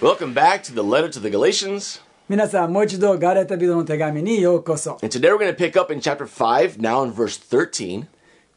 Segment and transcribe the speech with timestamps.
[0.00, 2.00] Welcome back to the letter to the Galatians.
[2.28, 8.06] 皆さんもう一度ガレタ人の手紙にようこそ And today we're going to pick up in chapter 5, now in verse 13.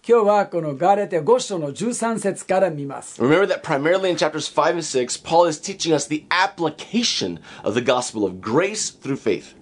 [0.08, 7.40] 今日はこのガレタ5章の13節から見ます Remember that primarily in chapters 5 and 6, Paul is teaching us the application
[7.64, 9.56] of the gospel of grace through faith.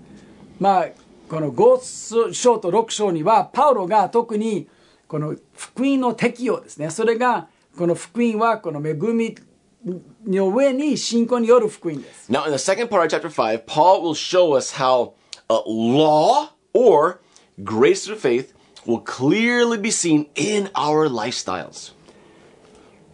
[0.59, 0.87] まあ
[1.29, 4.67] この5章と6章にはパウロが特に
[5.07, 7.47] この福音の適用ですねそれが
[7.77, 9.35] この福音はこの恵み
[9.84, 15.14] の上に信仰による福音です Now, in the second part of chapter 5, Paul will show us how
[15.48, 17.20] uh, law or
[17.62, 18.54] grace through faith
[18.86, 21.92] will clearly be seen in our lifestyles.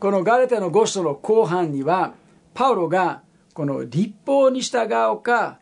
[0.01, 2.15] このガレタの5章の後半には
[2.53, 3.23] パウロが
[3.55, 4.85] この立法に従
[5.15, 5.61] うか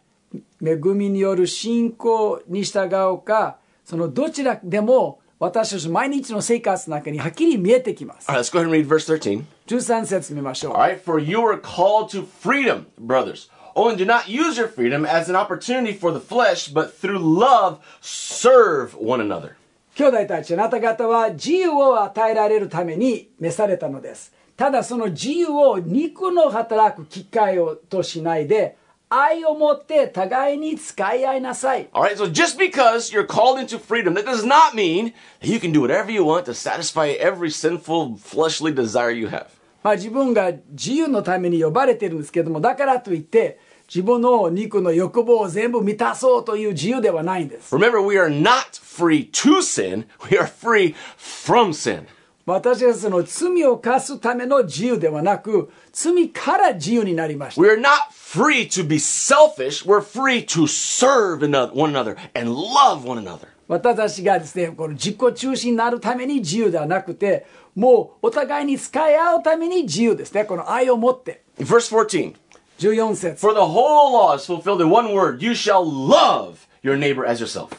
[0.64, 9.45] 恵みによる信仰に従うかそのどちらでも私たち毎日の生活の中にはっきり見えてきます Alright, let's go ahead and read verse 13.
[9.66, 13.48] 13節見ましょう All right, for you are called to freedom, brothers.
[13.74, 17.19] Oh, and do not use your freedom as an opportunity for the flesh, but through
[17.19, 19.56] love serve one another.
[19.94, 28.76] 兄弟たちあなた方は自由を与えられるために召されたのですただその自由を肉の働く機会をとしないで
[29.11, 35.59] 愛を持って互いに使い合いなさい All right, so just because you're called into freedom, that does not mean that you
[35.59, 39.47] can do whatever you want to satisfy every sinful fleshly desire you have.
[39.83, 52.08] まあ、自分が自由のために呼ばれてるんですけどもだからといって自分の肉の欲望を全部満たそうという自由ではないんです Remember, we are not free to sin, we are free from sin.
[52.45, 62.16] 私たちの罪を犯すための自由ではなく罪から自由になりました We are not free to be selfish, we're free to serve another- one another
[62.33, 63.47] and love one another.
[63.67, 72.33] 私たちがですねこの自己中心になるために自由ではなくてもうお互いに使い合うために自由ですねこの愛を持って Verse 14.
[72.80, 77.25] 14節 For the whole law is fulfilled in one word you shall love your neighbor
[77.28, 77.72] as yourself.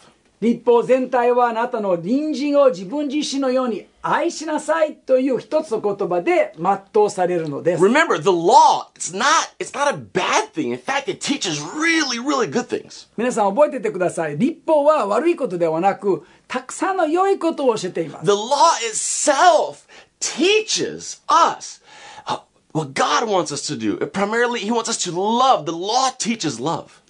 [0.44, 10.74] 立法全体はあなたの隣人を自分自身のように愛しなさいという一つの言葉で全うされるのです Remember, the law, it's not, it's not a bad thing.
[10.74, 13.08] In fact, it teaches really, really good things.
[13.16, 19.88] 皆さん覚えててください立法は悪いことではなくたくさんの良いことを教えています The law itself
[20.20, 21.82] teaches us
[22.28, 22.40] uh,
[22.74, 23.96] what God wants us to do.
[24.08, 25.66] Primarily, He wants us to love.
[25.66, 27.02] The law teaches love.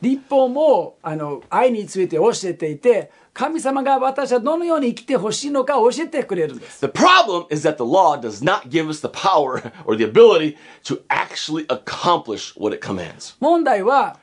[0.00, 10.04] 立法もあの愛について教えていて神様が私はどのように生きてほしいのかを教えてくれるんです The problem is that the law does not give us the power or the
[10.04, 13.36] ability to actually accomplish what it commands.
[13.40, 14.18] 問題は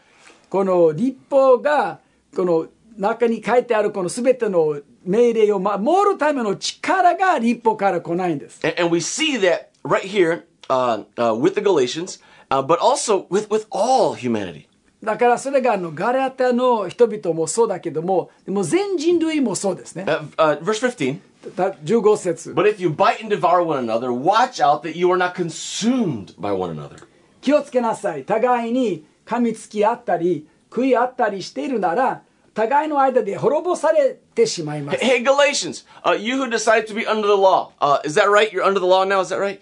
[0.50, 2.00] この立法が
[2.36, 2.68] この
[2.98, 12.20] 中に書いてあるこの全ての命令を守るための力が立法から来ないんです And, and we see that right here uh, uh, with the Galatians,
[12.52, 14.67] uh, but also with, with all humanity.
[15.04, 21.20] だからそれがあのガラタの人々もそうだけどもでも全人類もそうですね Uh, uh, verse 15.
[21.56, 25.34] た15節 But if you bite and devour one another, watch out that you are not
[25.36, 27.08] consumed by one another.
[27.42, 38.30] 気をつけなさい互いに噛みつき合ったり食い合ったりしているなら互いの間で滅ぼされてしまいます Hey, Galatians, uh, you who decided to be under the law, uh, is that
[38.30, 38.52] right?
[38.52, 39.60] You're under the law now, is that right?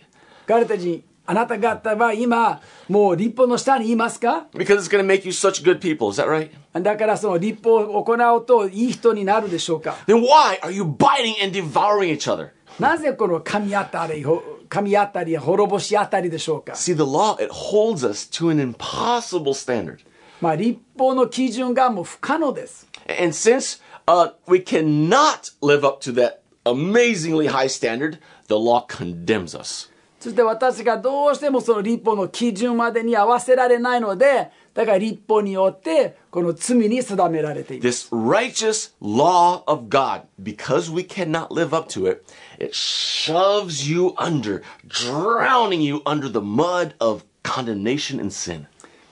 [0.48, 6.51] ガラタ人あなた方は今もう立法の下にいますか Because it's going to make you such good people, is that right?
[6.83, 12.51] だからその立法を行うといい人になるでしょうか Then why are you biting and devouring each other?
[12.81, 19.99] なぜこの噛み合ったりほ噛み合ったり滅ぼし合ったりでしょうか See, the law, it holds us to an impossible standard.
[20.41, 28.19] まあ立法の基準がもう不可能です And since uh, we cannot live up to that amazingly high standard,
[28.49, 29.91] the law condemns us.
[30.26, 42.26] そして私がどうしてもその立法の基準までに合わせられないのでだから立法によってこの罪に定められています This righteous law of God, because we cannot live up to it,
[42.58, 48.66] it shoves you under, drowning you under the mud of condemnation and sin.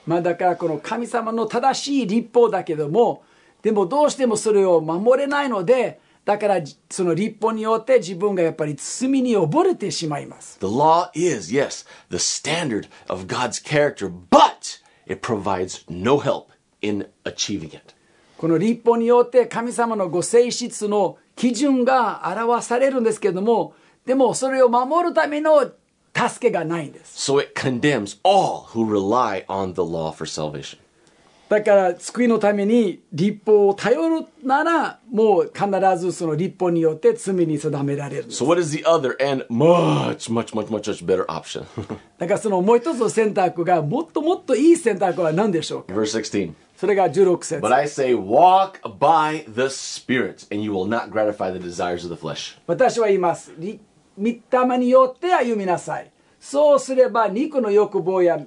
[0.07, 3.21] まあだからこの神様の正しい立法だけども
[3.61, 16.47] でもどうしてもそれを守れないのでだからその立法によって自分がやっぱり罪に溺れてしまいます The law is, yes, the standard of God's character, but it provides no help
[16.81, 17.93] in achieving it.
[18.37, 23.73] この立法によって神様のご性質の基準が表されるんですけれども
[24.05, 25.71] でもそれを守るための
[26.15, 30.77] 助けがないんです So it condemns all who rely on the law for salvation.
[31.53, 35.69] だから救いのために立法を頼るならもう必
[35.99, 41.63] ずその立法によって罪に定められる So, what is the other and much, much, much, much, much better option?
[42.17, 46.53] だからそのもう一つの選択がもっともっといい選択は何でしょうか Verse 16.
[46.75, 52.03] それが16節 But I say, walk by the Spirit, and you will not gratify the desires
[52.03, 52.57] of the flesh.
[52.65, 53.79] 私は言いますり
[54.17, 58.39] 御霊によって歩みなさいそうすれば肉の欲望や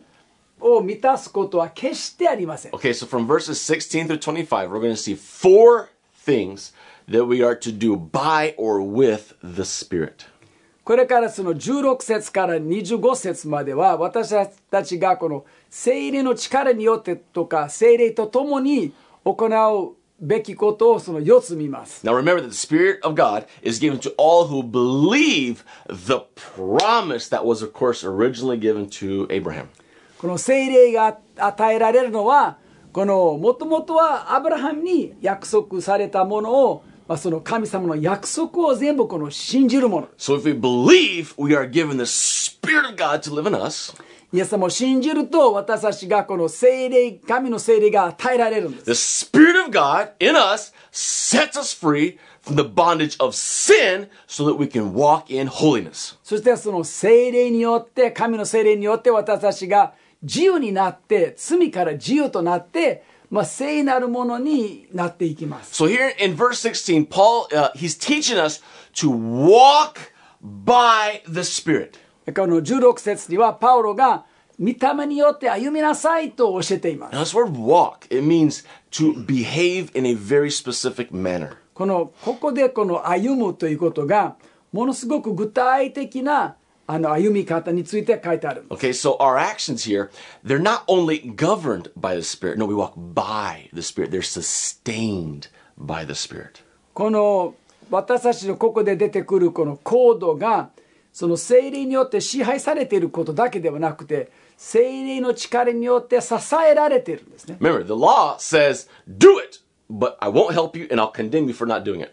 [0.59, 5.89] を満たすことは決してありません Okay, so from verses 16 through 25, we're going to see four
[6.25, 6.71] things
[7.09, 10.27] that we are to do by or with the Spirit.
[10.83, 14.35] これからその16節から25節までは私
[14.69, 22.05] たちがこの精霊の力によってとか精霊とともに行うべきことをその4つ見ます。
[22.05, 27.29] Now remember that the Spirit of God is given to all who believe the promise
[27.29, 29.69] that was, of course, originally given to Abraham.
[30.18, 32.58] この精霊が与えられるのは
[32.92, 43.94] このもともとはアブラハムに約束されたものを、まあ、その神様の約束を全部この信じるもの So if we believe, we are given the Spirit of God to live in us.
[44.32, 54.08] イエス様を信じると私たちがこの精霊神の精霊が与えられるんです The Spirit of God in us sets us free from the bondage of sin
[54.26, 56.16] so that we can walk in holiness.
[56.22, 59.92] そしてその精霊によって、神の精霊によって私たちが
[60.26, 65.82] 自由になって、罪から自由となって、まあ、聖なるものになっていきます。
[65.82, 68.62] So here in verse 16, Paul, uh, he's teaching us
[68.94, 70.12] to walk
[70.42, 71.92] by the Spirit.
[72.34, 74.26] この16節にはパウロが、
[74.58, 77.16] 御霊によって歩みなさいと教えています。
[77.16, 81.56] Now this word walk, it means to behave in a very specific manner.
[81.74, 84.36] この、ここでこの歩むということが、
[84.72, 88.64] ものすごく具体的なあの歩み方について書いてある。
[88.70, 90.10] Okay, so our actions here,
[90.44, 92.58] they're not only governed by the Spirit.
[92.58, 94.10] No, we walk by the Spirit.
[94.10, 96.62] They're sustained by the Spirit.
[96.94, 97.54] この
[97.90, 100.70] 私たちのここで出てくるこのコードが
[101.12, 108.88] その精霊によって支配されていることだけではなくて精霊の力によって支えられているんですね Remember, the law says,
[109.18, 112.10] do it, but I won't help you and I'll condemn you for not doing it.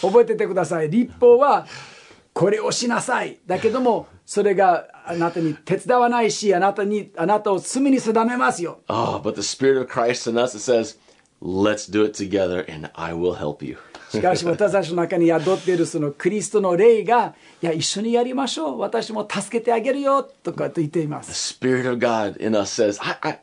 [0.00, 1.66] 覚えててください立法は
[2.34, 10.98] これをしなさいだけどもそれがあなたに手伝わないしあなたにあなたを罪に定めますよ oh, but the Spirit of Christ in us, it says,
[11.40, 13.78] let's do it together and I will help you.
[14.10, 23.38] しかし私たちの中に宿っているそのクリストの霊がいや一緒にやりましょう私も助けてあげるよとかと言っています The Spirit of God in us says, I, I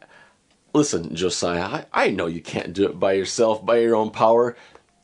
[0.73, 4.55] listen, Josiah, I, I know you can't do it by yourself, by your own power.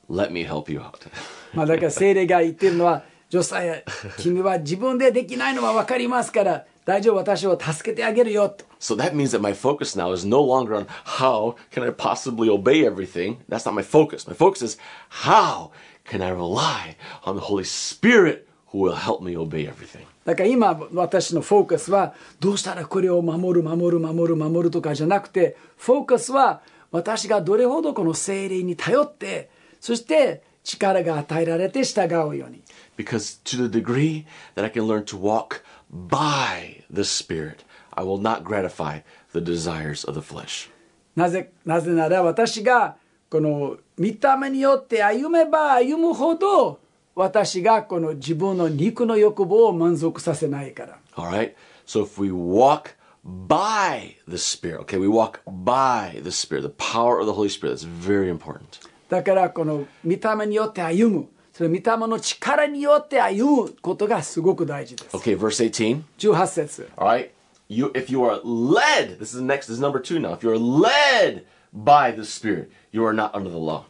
[0.10, 1.10] Let me help you out.
[1.54, 3.84] まあだから精霊が言ってるのは、ジョサヤ、
[4.18, 8.64] 君は自分でできないのは分かりますから、大丈夫、私を助けてあげるよと。
[8.80, 10.88] So that means that my focus now is no longer on
[11.20, 13.40] how can I possibly obey everything.
[13.50, 14.26] That's not my focus.
[14.30, 14.78] My focus is
[15.10, 15.72] how
[16.10, 16.96] can I rely
[17.26, 20.06] on the Holy Spirit who will help me obey everything.
[20.24, 29.50] だから今、私のフォーカスは、どうしたらこれを守る、守る、守る、守るとかじゃなくて、フォーカスは、私がどれほどこの精霊に頼って、
[29.82, 32.63] そして力が与えられて従うように。
[32.97, 34.25] Because to the degree
[34.55, 35.63] that I can learn to walk
[35.93, 39.03] by the Spirit, I will not gratify
[39.33, 40.71] the desires of the flesh.
[41.17, 42.97] なぜ、なぜなら私が
[43.29, 46.81] この見た目によって歩めば歩むほど
[47.15, 50.99] 私がこの自分の肉の欲望を満足させないから。
[51.17, 51.55] All right?
[51.87, 52.95] So if we walk
[53.25, 57.73] by the Spirit, okay, we walk by the Spirit, the power of the Holy Spirit,
[57.73, 58.81] that's very important.
[59.10, 61.28] だからこの見た目によって歩む。
[61.54, 65.18] それ見た目の力によって歩むことがすごく大事です。
[65.18, 66.04] Okay, verse 18.
[66.20, 67.32] 18節 All right?
[67.68, 70.34] You if you are led, this is next, this is number two now.
[70.34, 73.86] If you are led by the Spirit, you are not under the law.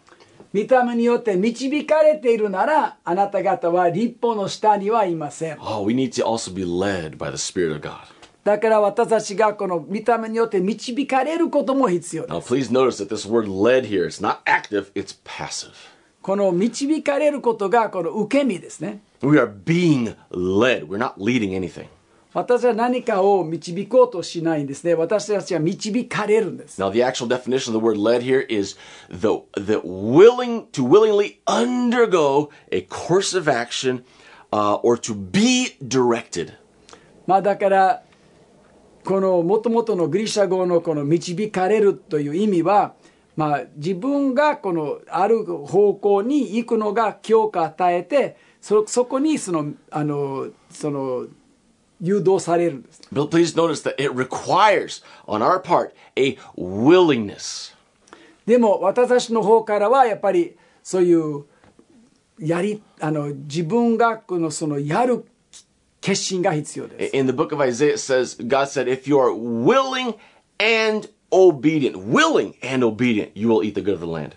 [0.53, 5.57] 見た目によって導かれているならあなた方は立法の下にはいません。
[5.59, 8.16] Oh, we need to also be led by the Spirit of God.
[8.47, 12.33] だから私たちがこの見た目によって導かれることも必要です。
[12.33, 15.73] Now, please notice that this word led here, it's not active, it's passive.
[16.21, 19.01] この導かれることがこの受け身ですね。
[19.21, 20.87] We are being led.
[20.87, 21.87] We're not leading anything.
[22.33, 24.93] 私は何かを導こうとしないんですね。
[24.93, 26.81] 私たちは導かれるんです。
[26.81, 28.77] Now, the actual definition of the word led here is
[29.09, 34.05] the, the willing to willingly undergo a course of action
[34.53, 36.53] uh, or to be directed.
[37.25, 38.03] まあだから、
[39.07, 42.93] このもともとのグリシャ語のこの導かれるという意味は、
[43.37, 51.27] まあ自分がこのある方向に行くのが強化与えて、そそこにその、あの、その、
[52.01, 53.01] 誘導されるんです。
[53.13, 57.73] But please notice that it requires on our part a willingness.
[58.45, 61.45] でも私たちの方からはやっぱりそういう
[62.39, 65.25] やりあの自分がこのそのやる
[66.07, 67.17] 決心が必要です。
[67.17, 70.15] In the book of Isaiah, it says, God said, if you are willing
[70.57, 74.31] and obedient, willing and obedient, you will eat the good of the land.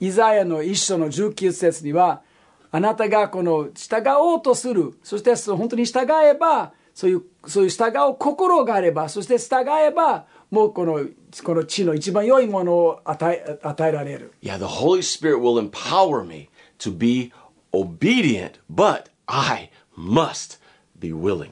[0.00, 2.22] イザヤの一章の19節には
[2.70, 11.06] あなたがこの従おうとするそして本当に従えばそういうそういう従う心があればそして従えばもうこの
[11.44, 16.48] この地の一番良いものを与え与えられる Yeah, the Holy Spirit will empower me
[16.80, 17.32] to be
[17.72, 20.61] obedient, but I must
[21.02, 21.50] be willing.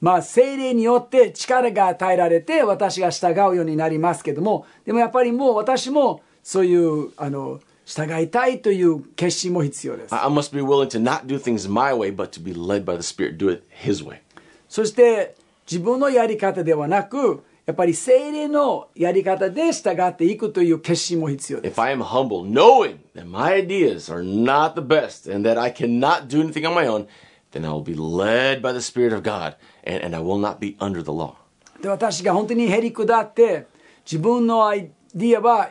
[0.00, 12.84] まあ精霊によって力が与えられて私が従うようになりますけどもでもやっぱりもう私もそういうあの従いたいという決心も必要です I must be willing to not do things my way, but to be led
[12.84, 14.20] by the Spirit, do it His way.
[14.68, 15.34] そして
[15.70, 25.70] 自分のやり方ではなくやっぱり精霊のやり方で従っていくという決心も必要です If I am humble, knowing that my ideas are not the best and that I
[25.72, 27.06] cannot do anything on my own,
[27.51, 30.59] then I will be led by the Spirit of God and, and I will not
[30.59, 31.35] be under the law.
[31.81, 33.67] で私が本当にへり下って
[34.05, 35.69] 自分のアイディアは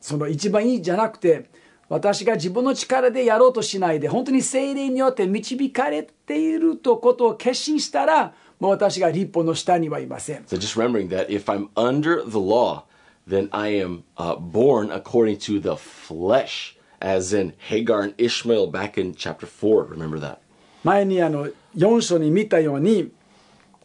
[0.00, 1.48] その一番いいじゃなくて
[1.88, 12.84] 私が自分の力でやろうとしないで本当に精霊によって導かれているとことを決心したらもう私が立法の下にはいません So just remembering that if I'm under the law,
[13.28, 18.98] then I am uh, born according to the flesh, as in Hagar and Ishmael back
[18.98, 19.84] in chapter 4.
[19.84, 20.40] Remember that.
[20.83, 23.11] 前にあの4章に見たように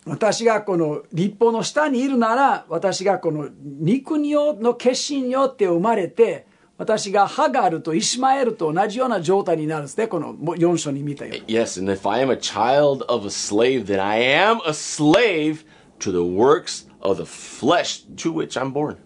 [0.06, 6.46] 私がこの立法の下にいるなら私がこの肉によの決心によって生まれて
[6.76, 15.64] 私がハガルとイシマエルと同じような状態になるんですねこの4章に見たように Yes, and if I am a child of a slave, then I am a slave
[16.00, 18.96] to the works of the flesh to which I'm born.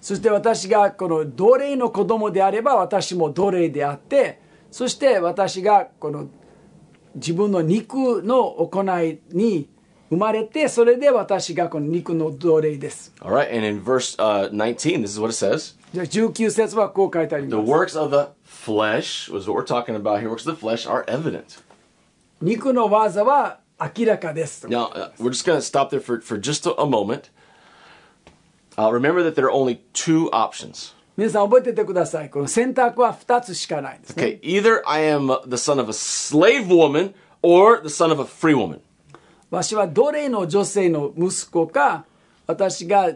[0.00, 4.40] そして私がこの奴隷の子供であれば私も奴隷であって
[4.70, 6.28] そして私がこの
[7.15, 9.69] 自分の肉の行いに
[10.09, 17.71] 生まれてそれで私がこの肉の奴隷です All right, and in verse uh, 19, this is what it says じゃあ19節はこう書いてあり The ます
[17.71, 21.03] works of the flesh, was what we're talking about here, works of the flesh are
[21.05, 21.61] evident.
[22.41, 24.67] 肉の技は明らかです。
[24.67, 27.29] Now, uh, we're just going to stop there for, for just a, a moment.
[28.77, 30.93] Uh, remember that there are only two options.
[31.16, 32.30] 皆さん覚えててください。
[32.30, 34.22] この選択は2つしかないんですね。
[34.22, 38.24] Okay, either I am uh, the son of a slave woman or the son of a
[38.24, 38.80] free woman.
[39.50, 42.04] わしは奴隷の女性の息子か、
[42.48, 43.12] 私が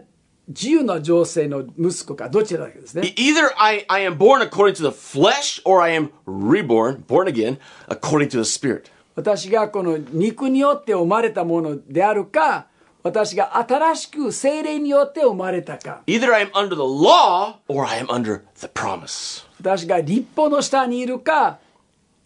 [0.47, 3.15] 自由な女性の息子か、どちらだけですね E-。
[3.17, 8.29] Either I, I am born according to the flesh or I am reborn, born again, according
[8.29, 8.85] to the spirit.
[9.17, 12.69] 私がこの肉によって生まれたものであるか、
[13.09, 19.47] 私が新しく精霊によって生まれたか、Either I am under the law or I am under the promise.
[19.59, 21.59] 私が立法の下にいるか、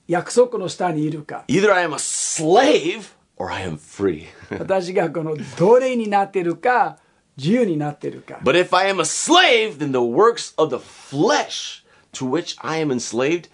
[0.09, 4.27] 約束の下にいるか、Either I am a slave or I am free.
[4.59, 6.99] 私がこの奴隷になっているか、
[7.37, 8.41] 自由になっているか。
[8.43, 11.85] But if I am a slave, then the works of the flesh
[12.15, 13.49] to which I am enslaved,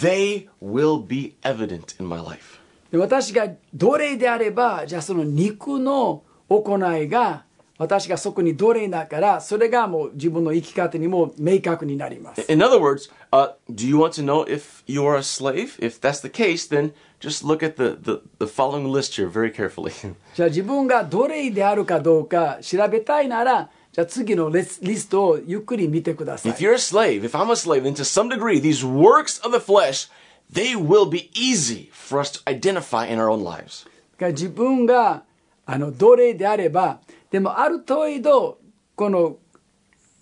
[0.00, 2.58] they will be evident in my life.
[2.90, 7.44] で私が奴隷であればじゃあその肉の行いが
[7.76, 15.76] 私がそこに奴隷だからそれがもう自分の生き方にも明確になります In other words, uh, do you want to know if you are a slave?
[15.80, 19.50] If that's the case, then just look at the, the, the following list here very
[19.50, 19.92] carefully.
[20.34, 29.40] じゃあ自分が奴隷であるかどうか調べたいならじゃあ次のリストをゆっくり見てください if you're a slave, if I'm a slave, then to some degree, these works
[29.44, 30.08] of the flesh,
[30.52, 33.88] they will be easy for us to identify in our own lives.
[34.20, 35.24] 自分が
[35.66, 38.58] あの奴隷であればでもある程度
[38.94, 39.38] この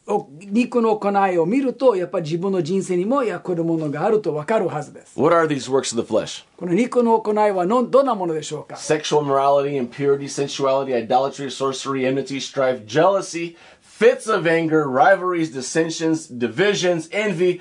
[0.07, 6.45] お肉の行いを見るとやっぱり自分の人生にもいやこるものがあると分かるはずです What are these works of the flesh?
[6.57, 16.27] この肉の行いはのどんなものでしょうか Sexual immorality, impurity, sensuality, idolatry, sorcery, enmity, strife, jealousy, fits of anger, rivalries, dissensions,
[16.27, 17.61] divisions, envy,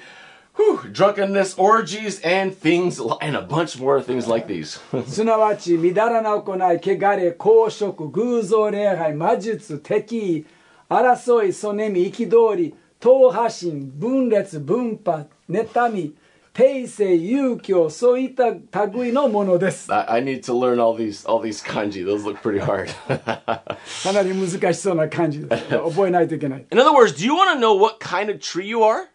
[0.56, 4.80] whew, drunkenness, orgies, and things, and a bunch more things like these.
[5.06, 10.46] すなわち、みだらな行い、汚れ、公職、偶像礼拝、魔術、敵意、
[10.88, 16.14] 争い、そねみ、憤り、党派心、分裂、分派、妬み、
[16.56, 19.92] 定性、勇気そういった類のものです。
[19.92, 22.02] I, I need to learn all these all these kanji.
[22.02, 22.88] Those look pretty hard.
[23.06, 25.64] かなり難しそうな感じです。
[25.68, 26.64] 覚えないといけない。
[26.70, 29.08] In other words, do you want to know what kind of tree you are?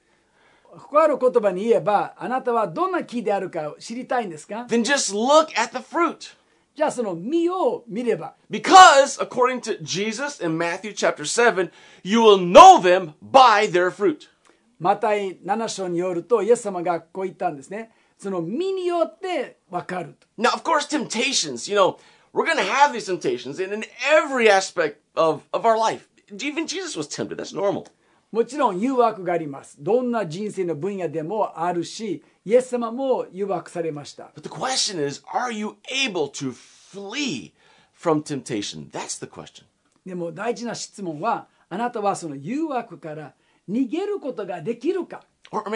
[0.76, 6.36] 他の言葉に言えば、あなたはどんな木であるか知りたいんですか Then just look at the fruit.
[6.74, 8.36] じゃあその実を見れば。
[8.50, 11.70] Because, according to Jesus in Matthew chapter 7,
[12.04, 14.30] you will know them by their fruit.
[14.80, 21.98] マタイ7章によるとイエス様がこう言ったんですねその身によって分かると Now, of course, temptations, you know,
[22.34, 26.08] we're going to have these temptations in, in every aspect of, of our life.
[26.32, 27.38] Even Jesus was tempted.
[27.38, 27.88] That's normal.
[28.33, 29.77] もちろん誘惑があります。
[29.79, 34.31] どんな人生の分野でもあるしイエス様も誘惑されました。
[40.05, 43.35] でも大事な質問はあなたはその誘惑から
[43.69, 45.25] 逃げることができるか。
[45.51, 45.69] Or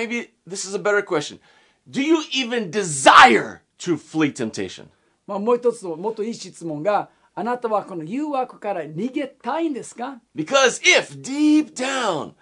[5.26, 12.35] まあもう一つのもっといい質問があなたはこの誘惑から逃げたいんですか？Because if deep down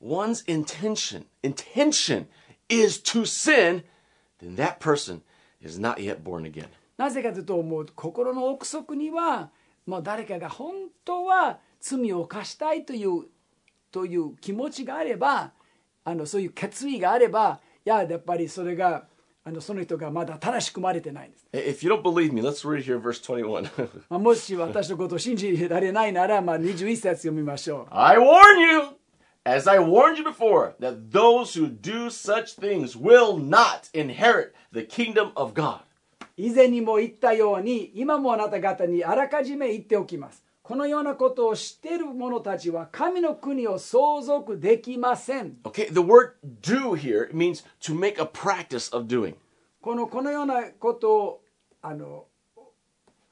[0.00, 2.26] one's intention, intention
[2.68, 3.84] is to sin,
[4.40, 5.22] then that person
[5.60, 6.68] is not yet born again.
[6.96, 9.50] なぜかというともう心の奥底には
[9.86, 13.26] もう誰かが本当は罪を犯したいという
[13.90, 15.52] という気持ちがあれば
[16.04, 19.07] あのそういう決意があればいややっぱりそれが
[19.48, 21.46] あのその人がまだ正しく生まれてないんです。
[21.54, 23.62] If you don't believe me, let's read here verse 21.
[24.10, 27.86] まあ、もし私のことを信じられないなら、まあ、21節読みましょう。
[27.90, 28.82] I warn you,
[29.44, 34.80] as I warned you before, that those who do such things will not inherit the
[34.80, 35.80] kingdom of God.
[36.36, 49.34] 以前にも言ったように今もあなた方にあらかじめ言っておきますこのようなことを知っている者たちは神の国を相続できません Okay, the word do here means to make a practice of doing.
[49.80, 51.40] このこのようなことを
[51.80, 52.26] あの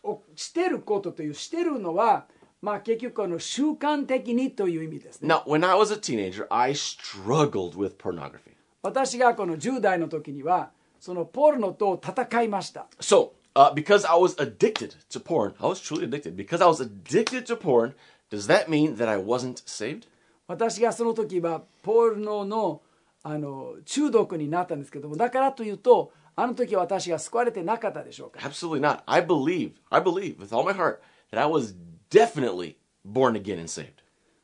[0.02, 2.24] おしてることというしてるのは、
[2.62, 8.56] まあ、結局この習慣的にという意味ですね Now, when I was a teenager, I struggled with pornography.
[8.80, 16.35] 私がこの10代の時にはそのポルノと戦いました So, uh, because I was addicted to porn, I was truly addicted.
[16.35, 17.93] Because I was addicted to porn,
[18.29, 20.07] does that mean that I wasn't saved?
[20.47, 22.81] 私がその時はポルノの
[23.23, 29.01] あの中毒になったんですけどもだからというとあの時私が救われてなかったでしょうか Absolutely not.
[29.05, 30.99] I believe, I believe with all my heart
[31.31, 31.75] that I was
[32.09, 32.75] definitely
[33.05, 34.01] born again and saved.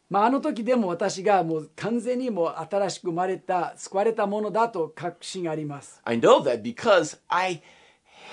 [0.09, 7.62] まあ、あの時でも私がもう完全にもう新しく生まれた救われたものだと確信があります I know that because I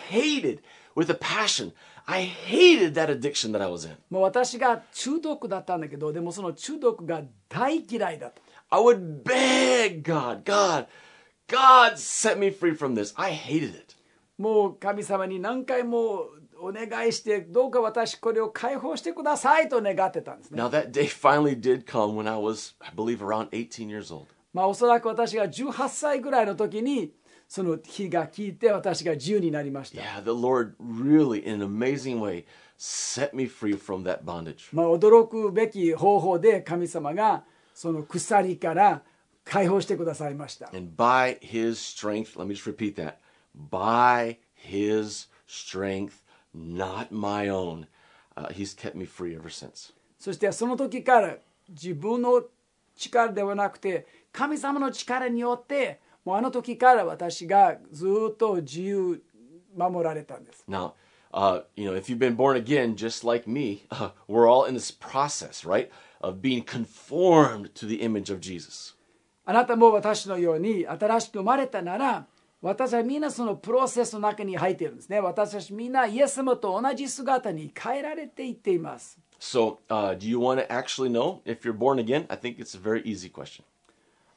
[0.09, 0.61] hated
[0.95, 1.71] with a passion.
[2.07, 3.95] I hated that addiction that I was in.
[4.09, 8.41] もう私が中毒だったんだけどでもその中毒が大嫌いだと
[8.71, 10.87] I would beg God, God,
[11.47, 13.13] God set me free from this.
[13.15, 13.95] I hated it.
[14.37, 16.25] もう神様に何回も
[16.61, 24.27] お願いしてどうか私これを解放してくださいと願ってたんですね Now that day finally did come when I was, I believe, around 18 years old.
[24.53, 27.11] まあおそらく私が18歳ぐらいの時に
[27.49, 32.45] その日が来て私が自由になりました Yeah, the Lord really, in an amazing way,
[32.77, 34.69] set me free from that bondage.
[34.71, 39.01] まあ驚くべき方法で神様がその鎖から
[39.43, 43.15] 解放してくださいました And by his strength, let me just repeat that
[43.55, 46.21] by his strength,
[46.53, 47.87] not my own,
[48.37, 49.91] uh, he's kept me free ever since.
[50.19, 52.43] そしてその時から自分の
[52.95, 59.19] 力ではなくて神様の力によってもうあの時から私がずっと自由
[59.75, 60.91] 守られたんです Now,
[61.33, 64.75] uh, you know, if you've been born again, just like me, uh, we're all in
[64.75, 65.89] this process, right,
[66.21, 68.95] of being conformed to the image of Jesus.
[69.43, 72.27] あなたも私のように新しく生まれたなら
[72.61, 82.27] 私はみんなそのプロセスの中に入っているんですね私たちみんなイエス様と同じ姿に変えられていっています So, uh, do you want to actually know if you're born again?
[82.29, 83.63] I think it's a very easy question.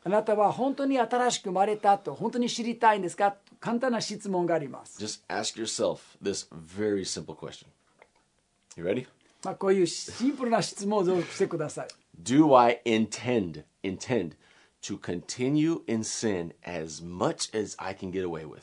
[0.04, 7.66] あなたは本当に新しく生まれたと本当に知りたいんですか簡単な質問があります、Just ask yourself this very simple question.
[8.76, 9.06] You ready?
[9.44, 11.88] まあ、こういうシンプルな質問をしてください
[12.22, 14.32] Do I intend intend
[14.82, 18.62] to continue in sin as much as I can get away with?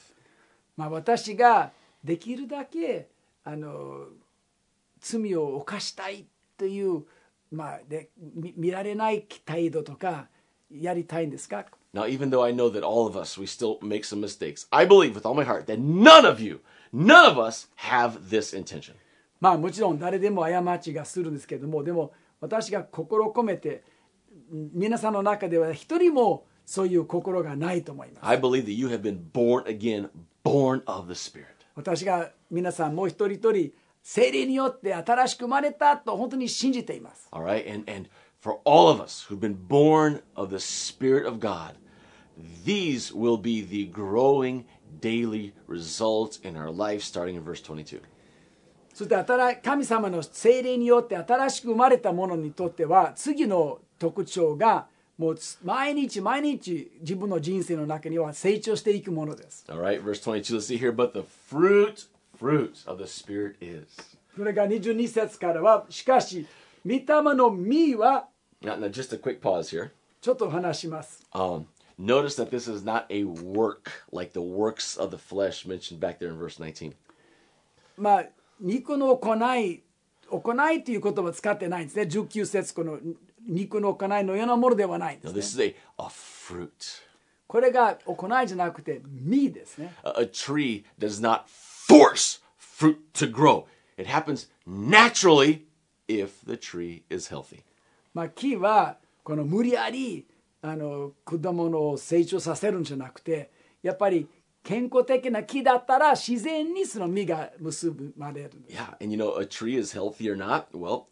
[0.75, 1.71] まあ、私が
[2.03, 3.07] できるだけ
[3.43, 4.07] あの
[4.99, 6.25] 罪を犯したい
[6.57, 7.03] という、
[7.51, 10.27] まあ、で見見られない態度とか
[10.71, 14.85] やりたいんですか Now, even though I know that all of us, we still make some mistakes, I
[14.85, 16.59] believe with all my heart that none of you,
[16.93, 18.95] none of us have this intention.
[19.39, 23.83] まあもちろん誰でも過ちがするんですけれどもでも私が心を込めて
[24.51, 30.09] 皆さんの中では一人もそういう心がないと思います I believe that you have been born again,
[30.43, 31.45] born of the Spirit.
[31.75, 33.71] 私が皆さんもう一人一人
[34.03, 37.71] 精霊によって新しく生まれたと本当に信じています All right?
[37.71, 38.09] And, and
[38.40, 41.76] for all of us who've been born of the Spirit of God,
[42.64, 44.66] these will be the growing
[45.00, 48.00] daily results in our life, starting in verse 22.
[48.92, 54.86] そして新神様の精霊によって新しく生まれたものにとっては次の特徴が
[55.18, 59.64] もう毎日毎日自分の人生の中には成長していくものです。
[59.68, 60.92] All right, verse 22, let's see here.
[60.92, 62.06] But the fruit,
[62.38, 64.16] fruit of the Spirit is.
[64.36, 66.46] それが22節からは、しかし、
[66.85, 68.27] 御霊の実は、
[68.61, 69.91] Now, now, just a quick pause here.
[70.21, 71.25] ちょっと話します。
[71.33, 71.65] Um,
[71.97, 76.19] notice that this is not a work like the works of the flesh mentioned back
[76.19, 76.93] there in verse 19.
[77.97, 78.25] まあ、
[78.59, 79.81] 肉の行い、
[80.29, 82.03] 行いという言葉を使ってないんですね。
[82.03, 82.99] 19節、この
[83.47, 85.45] 肉の行いのようなものではないんで Now, す、ね this。
[85.45, 86.69] is a, a fruit.
[87.47, 89.93] これが行いじゃなくて実ですね。
[90.03, 93.65] A, a tree does not force fruit to grow,
[93.97, 95.65] it happens naturally
[96.09, 97.63] if the tree is healthy.
[98.13, 100.25] まあ、木はこの無理やり
[100.61, 104.27] あの果物を成長させるんじゃなくてやっぱり
[104.63, 110.65] 健康的な木だったら自然にその実が結ばれる Yeah, and you know, a tree is healthy or not?
[110.73, 111.05] Well,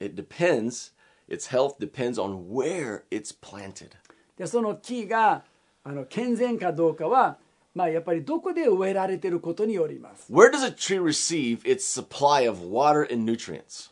[0.00, 0.92] it depends.
[1.28, 3.90] Its health depends on where it's planted.
[4.36, 5.44] でその木が
[5.84, 7.36] あの健全かどうかは、
[7.74, 13.90] まあ、やっぱりどこで植えられていることによります Where does a tree receive its supply of water and nutrients?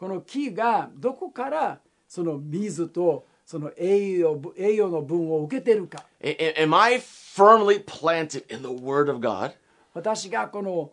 [0.00, 9.52] この木がどこからその水とその栄養栄養の分を受けてるか am I firmly planted in the Word of God?
[9.92, 10.90] 私がこの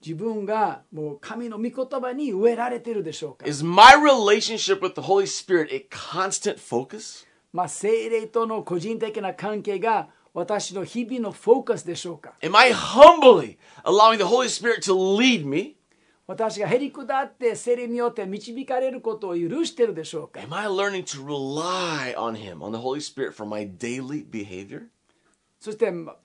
[0.00, 7.26] 自分がもう神の御言葉に植えられてるでしょうか Is my relationship with the Holy Spirit a constant focus?
[7.52, 15.75] まあ、精霊との個人的な関係が私の日々のフォーカスでしょうか Am I humbly allowing the Holy Spirit to lead me?
[16.26, 24.28] 私がへり下って精霊によって導かれることを許しているでしょうか Am I learning to rely on Him, on the Holy Spirit for my daily
[24.28, 24.88] behavior?
[25.60, 26.16] そしてま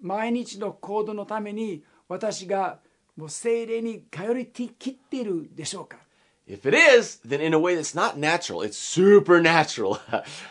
[0.00, 2.78] 毎日の行動のために私が
[3.16, 5.98] もう精霊に頼りきっているでしょうか
[6.48, 10.00] If it is, then in a way that's not natural, it's supernatural.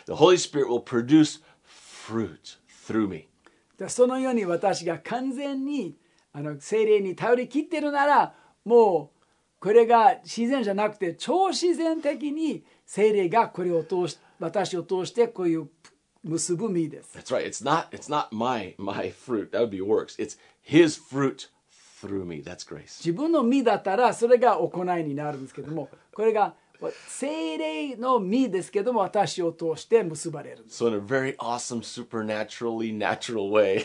[0.06, 3.28] the Holy Spirit will produce fruit through me.
[3.78, 5.96] でそのように私が完全に
[6.32, 8.34] あの精霊に頼りきっているなら
[8.64, 9.20] もう
[9.60, 15.68] これが自然じゃなくて超自然的に精霊がこれを通し私を通してこういう
[16.24, 17.16] 結ぶ実です。
[17.16, 17.46] That's right.
[17.46, 19.50] It's not it's not my my fruit.
[19.50, 20.16] That would be works.
[20.18, 21.48] It's his fruit
[22.00, 22.42] through me.
[22.42, 23.00] That's grace.
[23.04, 26.54] 自分の実だったらそれが行いになるんですけどもこれが
[27.08, 33.84] 精霊の実ですけども私を通して結ばれるんです So in a very awesome supernaturally natural way,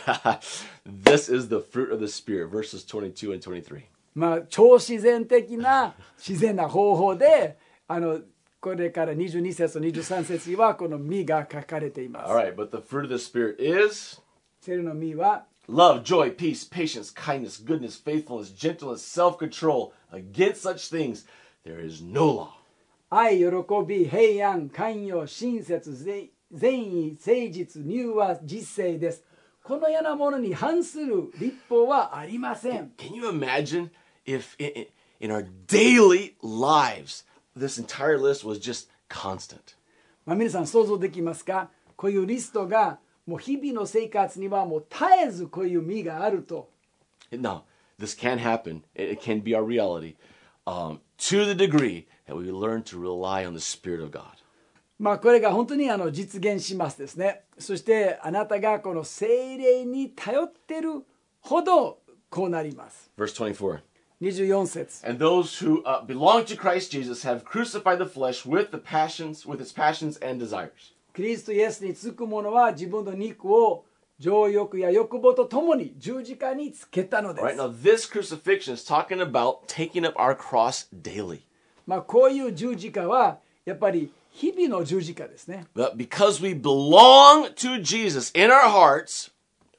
[0.86, 3.90] this is the fruit of the spirit verses 22 and 23.
[4.16, 8.20] まあ超自然的な自然な方法であの
[8.60, 14.20] これから22節23節にはこの実が書かれています right, but the fruit of the spirit is
[14.62, 19.94] 精霊の実は love, joy, peace, patience, kindness, goodness, faithfulness, gentleness, self-control.
[20.12, 21.26] Against such things
[21.64, 22.50] there is no law.
[23.10, 23.46] 愛喜
[23.88, 29.24] び平安寛容親切善善意誠実柔和実誠です
[29.64, 33.90] このようなものに反する立法はありません Can you imagine
[34.26, 34.86] if in,
[35.20, 37.24] in our daily lives
[37.56, 39.76] this entire list was just constant?
[40.26, 46.70] まあ、皆さん想像できますかこういうリストがもう日々の生活にはもう絶えずこういう実があると
[47.32, 47.64] Now,
[48.00, 48.84] this can happen.
[48.94, 50.16] It, can be our reality
[50.68, 54.44] um, to the degree that we learn to rely on the Spirit of God.
[54.98, 61.06] まあこれが本当にあの実現しますですねそしてあなたがこの精霊に頼ってる
[61.42, 63.80] ほどこうなります Verse 24.
[64.25, 68.79] 24節 And those who uh, belong to Christ Jesus have crucified the flesh with the
[68.79, 70.95] passions, with its passions and desires.
[71.15, 73.85] キリストイエスにつく者は自分の肉を
[74.19, 81.41] 情欲や欲望とともに十字架につけたので Right す now, this crucifixion is talking about taking up our cross daily.
[81.87, 89.31] まあこういう十字架はやっぱり日々の十字架ですね But because we belong to Jesus in our hearts,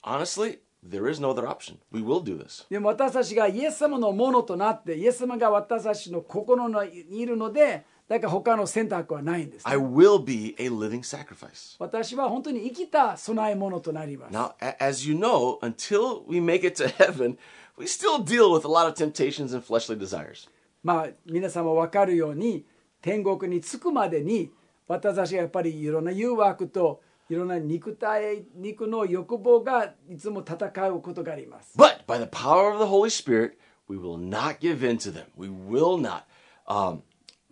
[0.03, 0.59] honestly,
[0.90, 1.78] there is no other option.
[1.92, 2.66] We will do this.
[2.70, 11.76] でも私たちがイエス様のものとなってイエス様が私たちの心にいるのでだから他の選択はないんです、I will be a living sacrifice.
[11.78, 17.36] 私は本当に生きた備え物となります Now, as you know, until we make it to heaven,
[17.76, 20.48] we still deal with a lot of temptations and fleshly desires.
[20.84, 22.64] まあ皆様分かるように
[23.02, 24.52] 天国に着くまでに
[24.86, 31.76] 私たちがやっぱりいろんな誘惑といろんな肉体肉の欲望がいつも戦うことがあります。
[31.76, 33.56] But by the power of the Holy Spirit,
[33.88, 35.24] we will not give in to them.
[35.36, 36.22] We will not.
[36.68, 37.02] Um,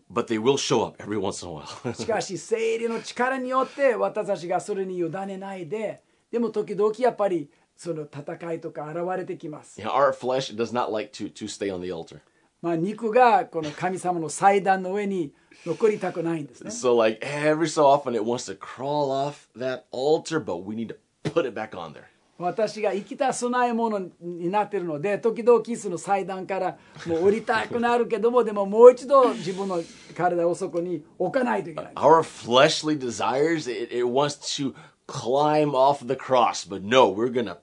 [0.08, 1.94] but they will show up every once in a while.
[1.94, 9.80] しかし聖霊の力によって私たちがそれに委ねないででも時々やっぱりその戦いとか現れてきます。
[9.80, 12.20] Know, our flesh does not like to, to stay on the altar.
[12.62, 15.34] まあ、肉がこの神様の祭壇の上に
[15.66, 16.70] 残りたくないんですね。
[16.70, 20.96] So, like, every so often it wants to crawl off that altar, but we need to
[21.30, 22.04] put it back on there.
[22.36, 29.80] 私が生きた供え物になっているので時々その祭壇からもう降りたくなるけどもでももう一度自分の
[30.16, 34.74] 体をそこに置かないといけない Our fleshly desires, it, it wants to
[35.06, 37.58] climb off the cross, but no, we're to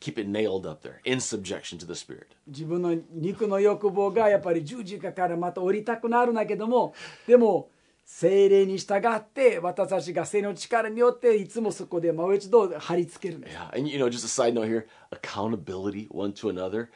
[0.00, 2.26] keep it nailed up there in subjection to the Spirit.
[2.46, 6.94] 自分の肉の欲望がやっぱり十字架からまた降りたくなるんだけども
[7.26, 7.68] でも
[8.04, 16.88] 精霊に従って私たちが精霊の力によっていつもそこでもう一度貼り付けるんです Yeah, and you know, just a side note here accountability one to another.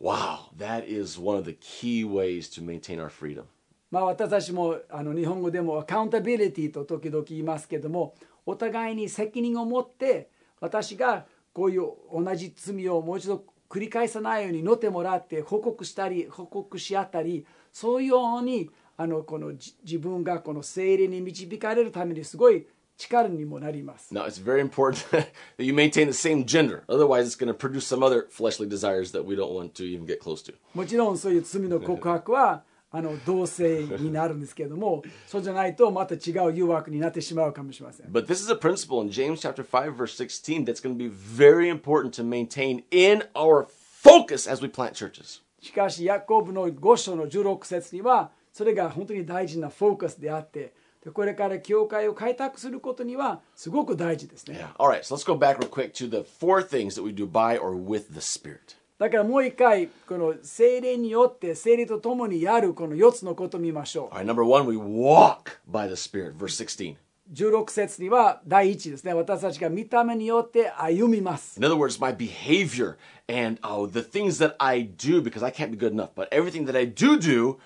[0.00, 3.44] Wow, that is one of the key ways to maintain our freedom.
[3.90, 8.14] まあ私たちもあの日本語でもアカウンタビリティと時々言いますけども
[8.46, 10.30] お互いに責任を持って
[10.60, 22.66] 私がこういう同じ罪をもう一度繰り返さないように乗ってもらって報告したり報告し合ったりそういうようにあのこのじ自分がこの精霊に導かれるためにすごい
[22.98, 24.14] 力にもなります。
[24.14, 26.82] Now, it's very important that you maintain the same gender.
[26.88, 30.06] Otherwise, it's going to produce some other fleshly desires that we don't want to even
[30.06, 30.54] get close to.
[30.74, 32.62] もちろんそういう罪の告白は
[32.92, 38.06] あの同性になるんですけどもそうじゃないとまた違う誘惑になってしまうかもしれません。
[38.06, 41.70] But this is a principle in James chapter 5 verse 16 that's going to be very
[41.70, 45.40] important to maintain in our focus as we plant churches.
[45.60, 54.68] しかしヤコブの5章の16節にはそれが本当に大事なフォーカスであってでこれから教会を開拓することにはすごく大事ですね Yeah.
[54.78, 57.26] All right, so let's go back real quick to the four things that we do
[57.26, 58.76] by or with the Spirit.
[59.02, 66.36] だからもう一回この精霊によって精霊と共にやるこの4つのことを見ましょ All right, number one, we walk by the Spirit.
[66.38, 66.92] Verse 16.
[66.92, 66.96] う
[67.32, 72.94] 16節には第一ですね私たちが見た目によって歩みます In other words, my behavior
[73.28, 76.66] and oh, the things that I do because I can't be good enough, but everything
[76.66, 77.58] that I do do,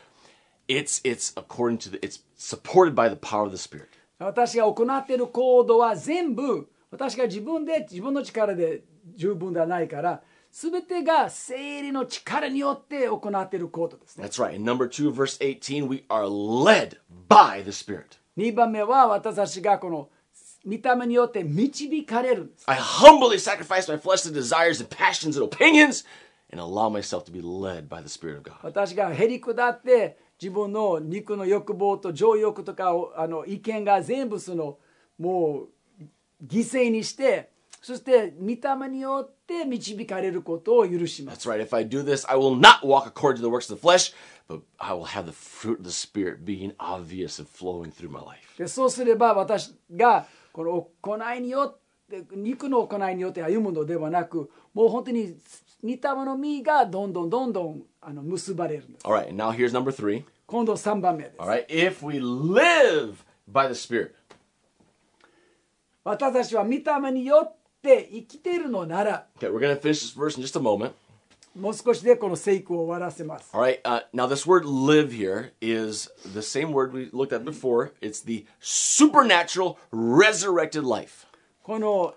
[0.68, 3.90] it's it's according to the it's supported by the power of the Spirit.
[4.18, 10.22] 私が行っている行動は全部私が自分で自分の力で十分ではないから
[10.58, 14.56] 全てが精霊の力によって行っている行動ですね That's right.
[14.56, 16.96] In number two, verse 18, we are led
[17.28, 18.16] by the Spirit.
[18.38, 20.08] 2番目は私たちがこの
[20.64, 26.06] 見た目によって導かれるんです I humbly sacrifice my fleshly desires and passions and opinions
[26.50, 28.54] and allow myself to be led by the Spirit of God.
[28.62, 34.78] 私がへり下って自分の肉の欲望と情欲とかをあの意見が全部その
[35.18, 35.64] も
[36.00, 36.04] う
[36.46, 37.50] 犠牲にして
[37.82, 41.60] そして見た目によって導かれることを許します That's right.
[41.64, 44.12] If I do this, I will not walk according to the works of the flesh,
[44.48, 48.20] but I will have the fruit of the Spirit being obvious and flowing through my
[48.22, 48.58] life.
[48.58, 51.78] でそうすれば私がこの行いによっ
[52.10, 55.36] て肉の行いによって歩むのではなくもう本当に
[55.82, 60.24] 御霊の実がどんどんどんどんあの結ばれるんです All right, and now here's number three.
[60.46, 63.16] 今度3番目です All right, if we live
[63.50, 64.12] by the Spirit,
[66.04, 70.93] 私たちは御霊によって生きているのなら okay, we're going to finish this verse in just a moment.
[71.53, 77.33] もう少しでこの聖句を終わらせます All right, uh, now this word live here is the same word we looked
[77.33, 77.91] at before.
[78.01, 81.27] It's the supernatural resurrected life.
[81.63, 82.15] この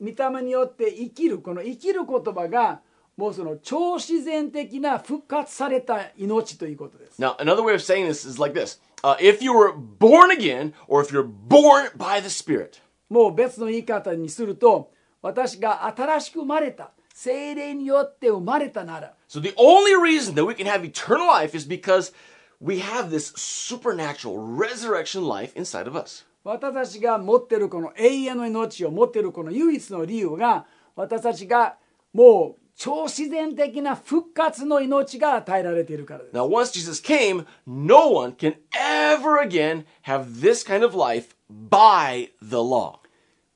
[0.00, 2.80] 御霊によって生きるこの生きる言葉が
[3.16, 10.72] もうその超自然的な復活された命ということです Now, another way of saying this is like this uh, If you were born again,
[10.86, 12.80] or if you're born by the Spirit,
[13.13, 22.11] もう別の言い方にすると私が新しく生まれた精霊によって生まれたなら so the only reason that we can have eternal life is because
[22.59, 26.25] we have this supernatural resurrection life inside of us.
[26.43, 31.75] 私たちが持ってるこの永遠の命を持ってるこの唯一の理由が私たちが
[32.13, 42.31] もう超自然的な復活の命が与えられているからです Now, once Jesus came, no one can ever again have this kind of life by
[42.41, 43.02] the law.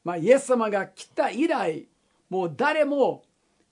[0.08, 1.86] まあイエス様が来た以来
[2.30, 3.24] もう誰も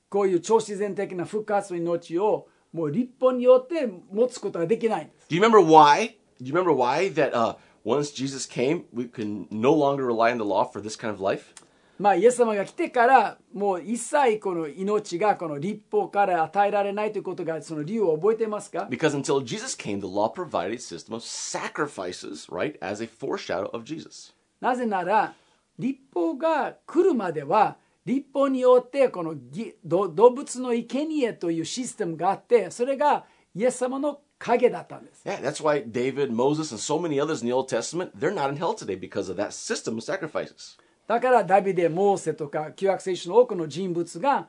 [0.10, 6.17] こういう超自然的な復活の命をもう立法によって持つことができないんです Do you remember why?
[6.41, 10.38] Do you remember why that uh, once Jesus came, we can no longer rely on
[10.38, 11.54] the law for this kind of life?
[11.98, 23.08] まあイエス様が来てからもう一切この命がこの立法から与えられないということがその理由を覚えていますか Because until Jesus came, the law provided a system of sacrifices, right, as a
[23.08, 24.34] foreshadow of Jesus.
[24.60, 25.34] なぜなら
[25.78, 29.36] 立法が来るまでは立法によってこの
[29.84, 38.50] 動物の生贄というシステムがあってそれがイエス様の影だったんです Yeah, that's why David, Moses, and so many others in the Old Testament, they're not
[38.50, 40.78] in hell today because of that system of sacrifices.
[41.08, 44.48] だからダビデモーセとか旧約聖書の多くの人物が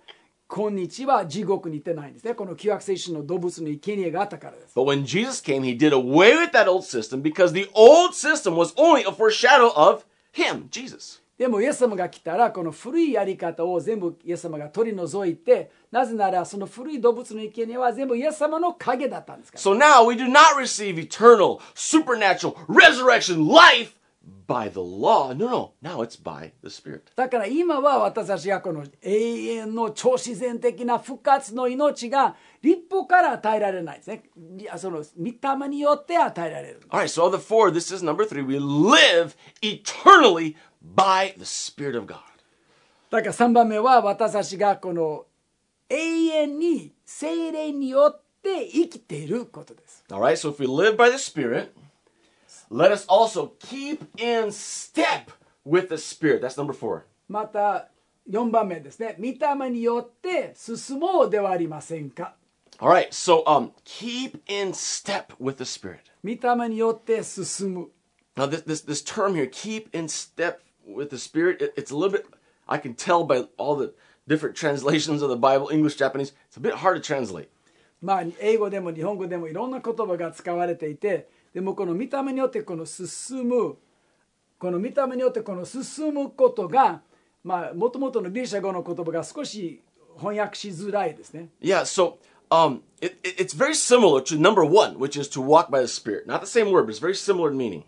[0.48, 2.34] 今日は地獄に行ってないんですね。
[2.34, 4.78] この旧約聖書の動物の生贄があったからです。
[4.78, 8.72] But when Jesus came, he did away with that old system because the old system was
[8.76, 10.04] only a foreshadow of
[10.36, 11.22] him, Jesus.
[11.38, 23.95] でもイエス様が来たらこの古いやり方を全部イエス様が取り除いてなぜならその古い動物の生贄は全部イエス様の影だったんですから So now we do not receive eternal, supernatural resurrection life
[24.46, 25.32] by the law.
[25.32, 25.72] No, no.
[25.82, 27.12] Now it's by the Spirit.
[27.16, 34.24] だから今は私たちがこの永遠の超自然的な復活の命が立法から与えられないですね
[34.76, 35.24] その御
[35.62, 38.42] 霊によって与えられる All right, so the four, this is number three.
[38.42, 42.18] We live eternally by the Spirit of God.
[43.10, 45.26] だから3番目は私たちがこの
[45.88, 51.68] 永遠に精霊によって生きていることです All right, so if we live by the Spirit,
[52.69, 55.31] let us also keep in step
[55.65, 56.41] with the Spirit.
[56.41, 57.03] That's number four.
[57.27, 57.87] また
[58.29, 59.25] 4番目ですね御
[59.63, 62.35] 霊によって進もうではありませんか
[62.79, 65.99] All right, so um, keep in step with the Spirit.
[66.23, 67.89] 御霊によって進む
[68.35, 71.95] Now, this, this, this term here, keep in step with the Spirit, it- it's a
[71.95, 72.25] little bit,
[72.67, 73.93] I can tell by all the
[74.27, 77.49] different translations of the Bible, English, Japanese, it's a bit hard to translate.
[78.01, 83.78] まあ英語でも日本語でもいろんな言葉が使われていて でもこの御霊によってこの進む
[84.58, 87.00] この御霊によってこの進むことが
[87.42, 89.80] まあもともとのギリシャ語の言葉が少し
[90.18, 92.18] 翻訳しづらいですね Yeah, so
[92.50, 95.88] um, it, it- it's very similar to number one, which is to walk by the
[95.88, 96.26] Spirit.
[96.26, 97.84] Not the same word, but it's very similar in meaning.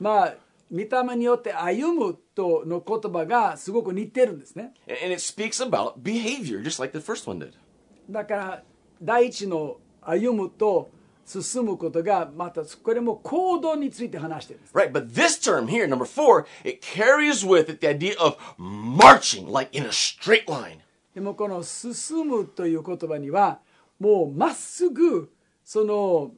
[0.00, 0.34] まあ
[0.72, 7.52] 御霊によって歩むとの言葉がすごく似てるんですね and it speaks about behavior, just like the first one did.
[8.08, 8.62] だから
[9.02, 10.88] 第一の歩むと
[11.24, 19.50] 進むことがまたこれも行動について話してるんです Right, but this term here, number four, it carries with it the idea of marching,
[19.50, 20.80] like in a straight line.
[21.14, 23.60] でもこの「進む」という言葉には
[23.98, 25.30] もうまっすぐ
[25.64, 26.32] その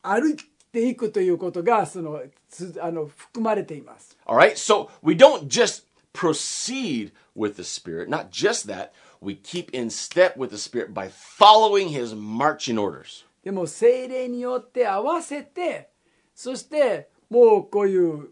[0.00, 0.36] 歩い
[0.72, 4.16] ていくということがそのつあの含まれています。
[4.26, 8.90] All right, so we don't just proceed with the Spirit, not just that,
[9.20, 13.24] we keep in step with the Spirit by following His marching orders.
[13.42, 15.90] でも精霊によって合わせて
[16.34, 18.30] そしてもうこういう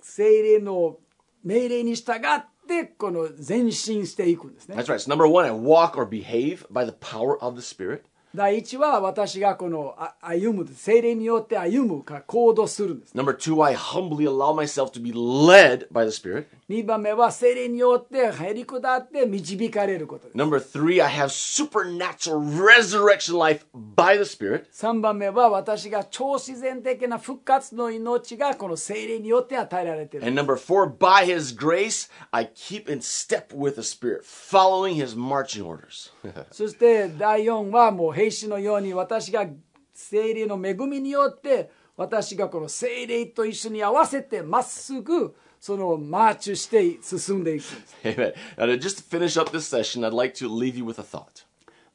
[0.00, 0.98] 精霊の
[1.42, 4.76] 命令に従ってこの前進していくんですね。
[4.76, 4.98] That's right.
[4.98, 8.02] So, number one, I walk or behave by the power of the Spirit.
[8.34, 13.14] 第一は私がこのあ歩む精霊によって歩むか行動するんです。
[13.14, 16.46] Number two, I humbly allow myself to be led by the Spirit.
[16.70, 20.38] 2番目は精霊によって入り下って導かれることです。
[20.38, 24.64] Number three, I have supernatural resurrection life by the Spirit.
[24.72, 34.94] 3番目は私が超自然的な復活の命がこの精霊によって与えられている And number four, by His grace, I keep in step with the Spirit, following
[34.94, 36.10] His marching orders.
[36.50, 39.46] そして第4はもう兵士のように私が
[39.92, 47.96] 精霊の恵みによって私がこの精霊と一緒に合わせてまっすぐそのマーチして進んでいくんです。
[48.04, 48.34] Amen.
[48.56, 51.44] To just finish up this session, I'd like to leave you with a thought.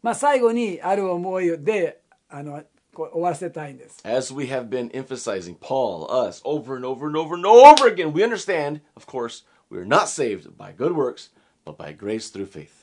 [0.01, 2.63] まあ最後にある思いであの
[2.93, 3.99] 終わらせたいんです。
[4.05, 8.23] As we have been emphasizing, Paul, us, over and over and over and over again, we
[8.23, 11.29] understand, of course, we are not saved by good works,
[11.65, 12.76] but by grace through faith.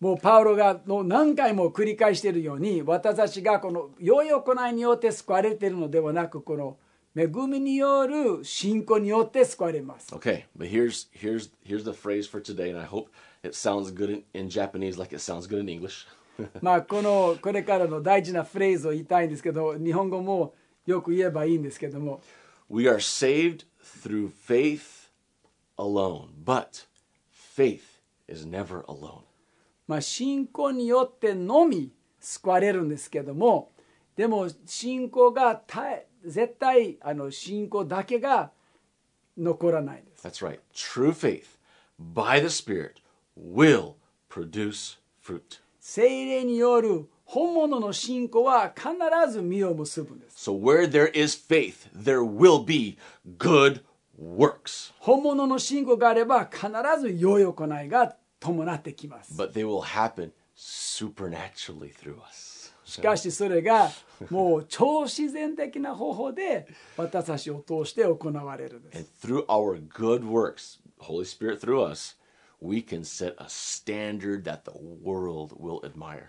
[0.00, 6.76] もうパウロがの何回も繰り返しているように私たちがこの良い行いによって救われているのではなくこの
[7.16, 10.14] 恵みによる信仰によって救われます。
[10.14, 13.10] Okay, but here's here's here's the phrase for today, and I hope
[13.42, 16.06] it sounds good in, in Japanese like it sounds good in English.
[16.62, 20.54] まあこのこれからの大事なフレーズを言いたいんですけど日本語も
[20.86, 22.20] よく言えばいいんですけども
[22.70, 25.10] we are saved through faith
[25.76, 26.86] alone, but
[27.32, 29.27] faith is never alone.
[29.88, 33.72] まあ信仰によってのみ救われるんですけども
[34.16, 35.60] でも信仰が
[36.24, 38.52] 絶対あの信仰だけが
[39.36, 40.26] 残らないんです。
[40.26, 40.60] That's right.
[40.74, 41.58] True faith
[41.98, 43.00] by the Spirit
[43.36, 43.94] will
[44.28, 45.60] produce fruit.
[45.80, 48.90] 精霊による本物の信仰は必
[49.30, 52.98] ず実を結ぶんです So where there is faith, there will be
[53.38, 53.82] good
[54.20, 56.68] works, 本物の信仰があれば必
[57.00, 62.72] ず良い行いが伴ってきます but they will happen supernaturally through us.
[62.84, 63.90] しかしそれが
[64.30, 66.66] もう超自然的な方法で
[66.96, 72.16] 私たちを通して行われるんです And through our good works, Holy Spirit through us,
[72.62, 74.72] we can set a standard that the
[75.02, 76.28] world will admire.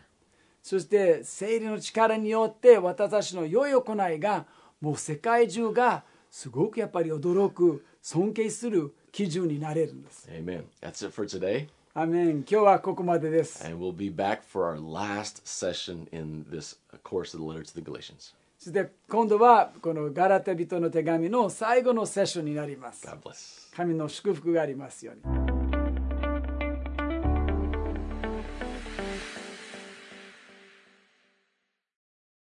[0.61, 4.45] そして聖霊の力によって私たちの良い行いが
[4.81, 10.65] もう世界中がすごくやっぱり驚く尊敬する基準になれるんです Amen.
[10.81, 11.67] That's it for today.
[12.01, 17.61] アメン今日はここまでです And we'll be back for our last session in this course of the letter
[17.61, 18.33] to the Galatians.
[18.57, 23.75] そして今度はこのガラテ人の手紙の最後のセッションになります God bless.
[23.75, 25.48] 神の祝福がありますように